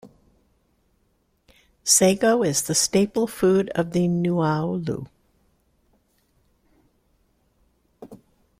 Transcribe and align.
Sago 1.83 2.41
is 2.41 2.63
the 2.63 2.73
staple 2.73 3.27
food 3.27 3.69
of 3.75 3.91
the 3.91 4.07
Nuaulu. 4.07 5.05